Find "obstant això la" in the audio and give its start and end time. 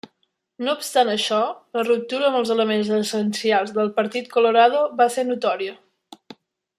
0.77-1.83